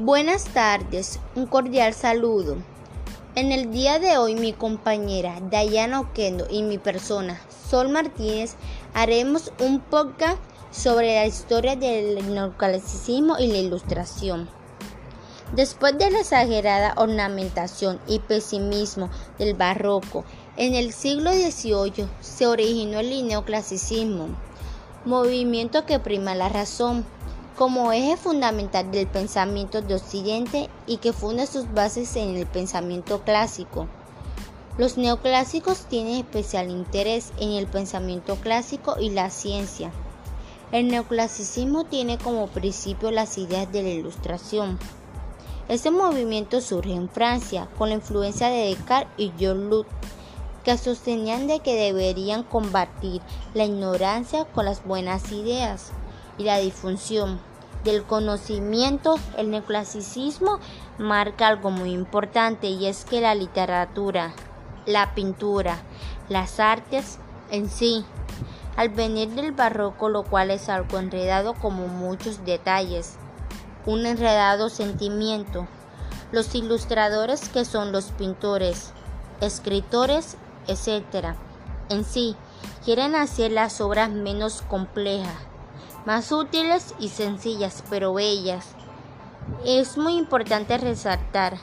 Buenas 0.00 0.44
tardes, 0.44 1.18
un 1.34 1.46
cordial 1.46 1.92
saludo. 1.92 2.58
En 3.34 3.50
el 3.50 3.72
día 3.72 3.98
de 3.98 4.16
hoy 4.16 4.36
mi 4.36 4.52
compañera 4.52 5.40
Dayana 5.50 5.98
Oquendo 5.98 6.46
y 6.48 6.62
mi 6.62 6.78
persona 6.78 7.40
Sol 7.68 7.88
Martínez 7.88 8.54
haremos 8.94 9.52
un 9.58 9.80
podcast 9.80 10.38
sobre 10.70 11.16
la 11.16 11.26
historia 11.26 11.74
del 11.74 12.32
neoclasicismo 12.32 13.40
y 13.40 13.48
la 13.48 13.58
ilustración. 13.58 14.48
Después 15.56 15.98
de 15.98 16.12
la 16.12 16.20
exagerada 16.20 16.94
ornamentación 16.96 17.98
y 18.06 18.20
pesimismo 18.20 19.10
del 19.36 19.54
barroco, 19.54 20.24
en 20.56 20.76
el 20.76 20.92
siglo 20.92 21.32
XVIII 21.32 22.06
se 22.20 22.46
originó 22.46 23.00
el 23.00 23.26
neoclasicismo, 23.26 24.28
movimiento 25.04 25.86
que 25.86 25.98
prima 25.98 26.36
la 26.36 26.48
razón 26.48 27.04
como 27.58 27.90
eje 27.90 28.16
fundamental 28.16 28.92
del 28.92 29.08
pensamiento 29.08 29.82
de 29.82 29.96
Occidente 29.96 30.70
y 30.86 30.98
que 30.98 31.12
funda 31.12 31.44
sus 31.44 31.72
bases 31.74 32.14
en 32.14 32.36
el 32.36 32.46
pensamiento 32.46 33.22
clásico. 33.22 33.88
Los 34.78 34.96
neoclásicos 34.96 35.86
tienen 35.86 36.20
especial 36.20 36.70
interés 36.70 37.32
en 37.40 37.50
el 37.50 37.66
pensamiento 37.66 38.36
clásico 38.36 38.94
y 39.00 39.10
la 39.10 39.28
ciencia. 39.30 39.90
El 40.70 40.86
neoclasicismo 40.86 41.82
tiene 41.82 42.16
como 42.16 42.46
principio 42.46 43.10
las 43.10 43.36
ideas 43.38 43.72
de 43.72 43.82
la 43.82 43.88
ilustración. 43.88 44.78
Este 45.68 45.90
movimiento 45.90 46.60
surge 46.60 46.92
en 46.92 47.08
Francia 47.08 47.68
con 47.76 47.88
la 47.88 47.96
influencia 47.96 48.50
de 48.50 48.68
Descartes 48.68 49.12
y 49.16 49.32
John 49.40 49.68
Locke, 49.68 49.90
que 50.62 50.78
sostenían 50.78 51.48
de 51.48 51.58
que 51.58 51.74
deberían 51.74 52.44
combatir 52.44 53.20
la 53.52 53.64
ignorancia 53.64 54.44
con 54.44 54.64
las 54.64 54.84
buenas 54.84 55.32
ideas 55.32 55.90
y 56.38 56.44
la 56.44 56.58
difusión 56.58 57.47
del 57.88 58.04
conocimiento, 58.04 59.18
el 59.38 59.50
neoclasicismo 59.50 60.60
marca 60.98 61.48
algo 61.48 61.70
muy 61.70 61.92
importante 61.92 62.68
y 62.68 62.86
es 62.86 63.06
que 63.06 63.22
la 63.22 63.34
literatura, 63.34 64.34
la 64.84 65.14
pintura, 65.14 65.78
las 66.28 66.60
artes 66.60 67.18
en 67.50 67.70
sí, 67.70 68.04
al 68.76 68.90
venir 68.90 69.30
del 69.30 69.52
barroco, 69.52 70.10
lo 70.10 70.22
cual 70.22 70.50
es 70.50 70.68
algo 70.68 70.98
enredado 70.98 71.54
como 71.54 71.88
muchos 71.88 72.44
detalles, 72.44 73.16
un 73.86 74.04
enredado 74.04 74.68
sentimiento. 74.68 75.66
Los 76.30 76.54
ilustradores 76.54 77.48
que 77.48 77.64
son 77.64 77.90
los 77.90 78.12
pintores, 78.12 78.92
escritores, 79.40 80.36
etc. 80.66 81.34
En 81.88 82.04
sí, 82.04 82.36
quieren 82.84 83.14
hacer 83.14 83.50
las 83.50 83.80
obras 83.80 84.10
menos 84.10 84.60
complejas 84.68 85.47
más 86.06 86.32
útiles 86.32 86.94
y 86.98 87.08
sencillas, 87.08 87.82
pero 87.90 88.14
bellas. 88.14 88.66
Es 89.64 89.96
muy 89.96 90.16
importante 90.16 90.78
resaltar 90.78 91.58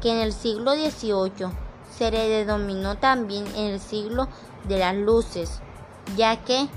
que 0.00 0.10
en 0.10 0.18
el 0.18 0.32
siglo 0.32 0.74
XVIII 0.74 1.48
se 1.96 2.10
le 2.10 2.28
denominó 2.28 2.96
también 2.96 3.46
en 3.56 3.72
el 3.72 3.80
siglo 3.80 4.28
de 4.64 4.78
las 4.78 4.94
luces, 4.94 5.60
ya 6.16 6.36
que 6.44 6.68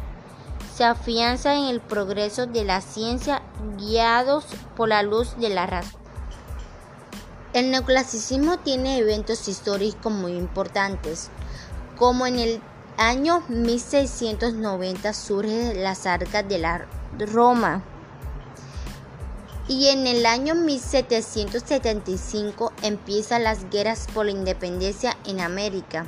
se 0.73 0.83
afianza 0.85 1.55
en 1.55 1.65
el 1.65 1.81
progreso 1.81 2.45
de 2.45 2.63
la 2.63 2.81
ciencia 2.81 3.41
guiados 3.77 4.45
por 4.75 4.89
la 4.89 5.03
luz 5.03 5.35
de 5.37 5.49
la 5.49 5.65
razón. 5.65 5.99
El 7.51 7.71
neoclasicismo 7.71 8.59
tiene 8.59 8.99
eventos 8.99 9.47
históricos 9.47 10.13
muy 10.13 10.33
importantes, 10.33 11.29
como 11.97 12.27
en 12.27 12.39
el 12.39 12.61
año 12.99 13.41
1690 13.47 15.13
surgen 15.13 15.81
las 15.81 16.05
arcas 16.05 16.45
de 16.49 16.57
la 16.57 16.85
Roma. 17.17 17.81
Y 19.69 19.87
en 19.87 20.05
el 20.05 20.25
año 20.25 20.53
1775 20.53 22.73
empiezan 22.81 23.45
las 23.45 23.69
guerras 23.69 24.07
por 24.13 24.25
la 24.25 24.31
independencia 24.31 25.15
en 25.25 25.39
América. 25.39 26.05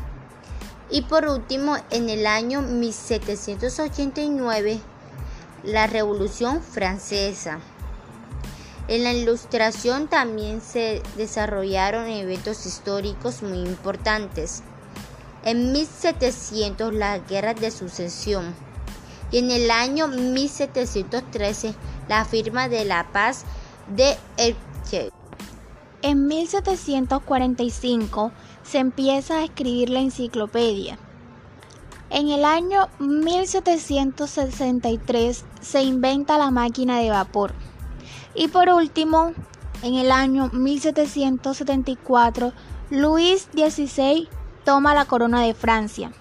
Y 0.89 1.03
por 1.03 1.27
último, 1.27 1.77
en 1.91 2.09
el 2.09 2.27
año 2.27 2.61
1789, 2.61 4.81
la 5.63 5.87
Revolución 5.87 6.61
Francesa. 6.61 7.59
En 8.89 9.05
la 9.05 9.13
ilustración 9.13 10.09
también 10.09 10.59
se 10.59 11.01
desarrollaron 11.15 12.09
eventos 12.09 12.65
históricos 12.65 13.43
muy 13.43 13.59
importantes. 13.59 14.61
En 15.43 15.71
1700 15.71 16.93
las 16.93 17.27
guerras 17.27 17.55
de 17.55 17.71
sucesión 17.71 18.53
y 19.31 19.39
en 19.39 19.49
el 19.49 19.71
año 19.71 20.07
1713 20.07 21.73
la 22.07 22.25
firma 22.25 22.69
de 22.69 22.85
la 22.85 23.11
paz 23.11 23.43
de 23.95 24.15
Elche. 24.37 25.09
En 26.03 26.27
1745 26.27 28.31
se 28.63 28.77
empieza 28.79 29.37
a 29.37 29.43
escribir 29.43 29.89
la 29.89 30.01
enciclopedia. 30.01 30.99
En 32.09 32.29
el 32.29 32.45
año 32.45 32.89
1763 32.99 35.45
se 35.61 35.81
inventa 35.81 36.37
la 36.37 36.51
máquina 36.51 36.99
de 36.99 37.09
vapor. 37.09 37.53
Y 38.35 38.49
por 38.49 38.69
último, 38.69 39.33
en 39.81 39.95
el 39.95 40.11
año 40.11 40.51
1774, 40.53 42.53
Luis 42.89 43.47
XVI 43.53 44.27
toma 44.63 44.93
la 44.93 45.05
corona 45.05 45.41
de 45.41 45.53
Francia. 45.53 46.11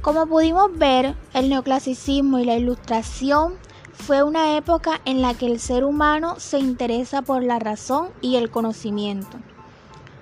Como 0.00 0.26
pudimos 0.26 0.76
ver, 0.76 1.14
el 1.32 1.48
neoclasicismo 1.48 2.38
y 2.38 2.44
la 2.44 2.56
ilustración 2.56 3.54
fue 3.92 4.22
una 4.22 4.56
época 4.56 5.00
en 5.04 5.22
la 5.22 5.34
que 5.34 5.46
el 5.46 5.60
ser 5.60 5.84
humano 5.84 6.34
se 6.38 6.58
interesa 6.58 7.22
por 7.22 7.42
la 7.42 7.58
razón 7.58 8.08
y 8.20 8.36
el 8.36 8.50
conocimiento. 8.50 9.38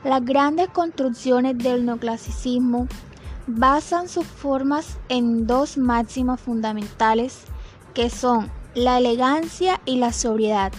Las 0.04 0.24
grandes 0.24 0.68
construcciones 0.68 1.56
del 1.58 1.86
neoclasicismo 1.86 2.88
basan 3.46 4.08
sus 4.08 4.26
formas 4.26 4.98
en 5.08 5.46
dos 5.46 5.78
máximas 5.78 6.40
fundamentales 6.40 7.44
que 7.94 8.10
son 8.10 8.50
la 8.74 8.98
elegancia 8.98 9.80
y 9.84 9.96
la 9.96 10.12
sobriedad 10.12 10.72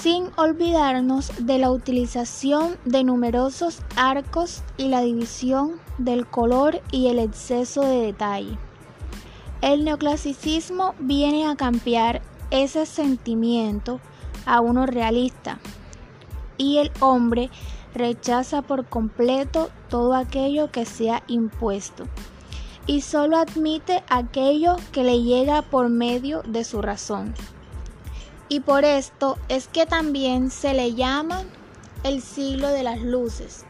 sin 0.00 0.30
olvidarnos 0.36 1.32
de 1.38 1.58
la 1.58 1.70
utilización 1.70 2.76
de 2.84 3.02
numerosos 3.02 3.80
arcos 3.96 4.62
y 4.76 4.88
la 4.88 5.00
división 5.00 5.80
del 5.98 6.26
color 6.26 6.82
y 6.90 7.08
el 7.08 7.18
exceso 7.18 7.82
de 7.82 8.02
detalle. 8.02 8.58
El 9.62 9.84
neoclasicismo 9.84 10.94
viene 10.98 11.46
a 11.46 11.56
cambiar 11.56 12.20
ese 12.50 12.84
sentimiento 12.84 14.00
a 14.44 14.60
uno 14.60 14.86
realista 14.86 15.58
y 16.58 16.78
el 16.78 16.90
hombre 17.00 17.50
rechaza 17.94 18.62
por 18.62 18.86
completo 18.86 19.70
todo 19.88 20.14
aquello 20.14 20.70
que 20.70 20.84
sea 20.84 21.22
impuesto 21.26 22.04
y 22.86 23.00
solo 23.00 23.38
admite 23.38 24.04
aquello 24.08 24.76
que 24.92 25.02
le 25.02 25.22
llega 25.22 25.62
por 25.62 25.88
medio 25.88 26.42
de 26.42 26.64
su 26.64 26.82
razón. 26.82 27.34
Y 28.48 28.60
por 28.60 28.84
esto 28.84 29.38
es 29.48 29.66
que 29.68 29.86
también 29.86 30.50
se 30.50 30.72
le 30.72 30.94
llama 30.94 31.42
el 32.04 32.22
siglo 32.22 32.68
de 32.68 32.82
las 32.82 33.00
luces. 33.00 33.64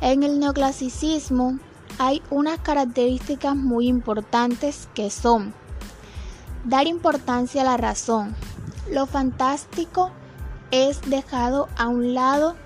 En 0.00 0.22
el 0.22 0.38
neoclasicismo 0.38 1.58
hay 1.98 2.22
unas 2.30 2.58
características 2.60 3.54
muy 3.54 3.86
importantes 3.88 4.88
que 4.94 5.10
son 5.10 5.54
dar 6.64 6.86
importancia 6.86 7.62
a 7.62 7.64
la 7.64 7.76
razón. 7.76 8.34
Lo 8.90 9.06
fantástico 9.06 10.10
es 10.70 11.02
dejado 11.02 11.68
a 11.76 11.88
un 11.88 12.14
lado, 12.14 12.56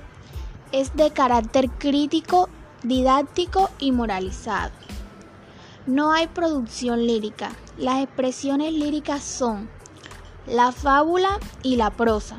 es 0.72 0.94
de 0.96 1.10
carácter 1.10 1.68
crítico, 1.70 2.48
didáctico 2.82 3.70
y 3.78 3.92
moralizado. 3.92 4.72
No 5.86 6.12
hay 6.12 6.26
producción 6.28 7.06
lírica. 7.06 7.50
Las 7.76 8.02
expresiones 8.02 8.72
líricas 8.72 9.22
son 9.22 9.68
la 10.50 10.72
fábula 10.72 11.38
y 11.62 11.76
la 11.76 11.90
prosa. 11.90 12.38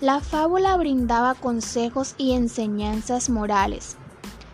La 0.00 0.20
fábula 0.20 0.76
brindaba 0.76 1.34
consejos 1.34 2.14
y 2.18 2.34
enseñanzas 2.34 3.30
morales. 3.30 3.96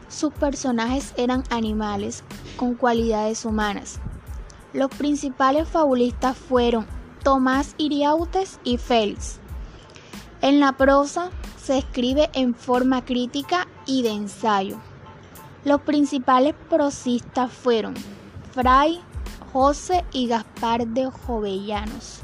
Sus 0.09 0.33
personajes 0.33 1.13
eran 1.19 1.45
animales 1.51 2.25
con 2.57 2.75
cualidades 2.75 3.45
humanas. 3.45 4.01
Los 4.73 4.91
principales 4.91 5.69
fabulistas 5.69 6.37
fueron 6.37 6.87
Tomás 7.23 7.75
Iriautes 7.77 8.59
y 8.65 8.79
Félix. 8.79 9.39
En 10.41 10.61
la 10.61 10.73
prosa 10.73 11.31
se 11.63 11.79
escribe 11.79 12.31
en 12.33 12.55
forma 12.55 13.05
crítica 13.05 13.69
y 13.87 14.03
de 14.03 14.13
ensayo. 14.13 14.79
Los 15.65 15.83
principales 15.83 16.55
prosistas 16.71 17.53
fueron 17.53 17.95
Fray 18.53 19.03
José 19.53 20.05
y 20.13 20.29
Gaspar 20.29 20.87
de 20.87 21.11
Jovellanos. 21.11 22.21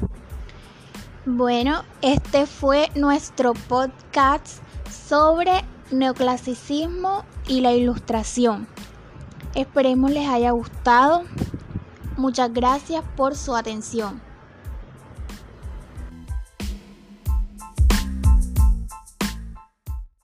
Bueno, 1.25 1.83
este 2.01 2.45
fue 2.45 2.89
nuestro 2.95 3.53
podcast 3.53 4.61
sobre 4.89 5.63
neoclasicismo 5.91 7.23
y 7.47 7.61
la 7.61 7.73
ilustración. 7.73 8.67
Esperemos 9.53 10.11
les 10.11 10.27
haya 10.27 10.51
gustado. 10.51 11.23
Muchas 12.17 12.53
gracias 12.53 13.03
por 13.15 13.35
su 13.35 13.55
atención. 13.55 14.21